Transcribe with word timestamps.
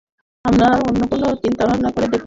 আমরা 0.45 0.67
অন্য 0.87 1.01
কোনো 1.07 1.27
চিন্তাভাবনা 1.43 1.89
করে 1.91 2.07
দেখবো। 2.07 2.19